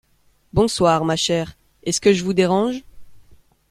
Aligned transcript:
Bonsoir, 0.51 1.05
ma 1.05 1.15
chère; 1.15 1.55
est-ce 1.83 2.01
que 2.01 2.11
je 2.11 2.23
vous 2.23 2.33
dérange? 2.33 2.83